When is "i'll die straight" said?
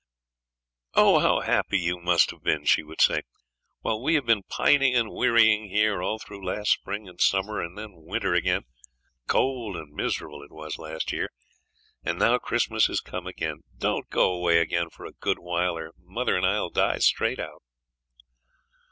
16.47-17.37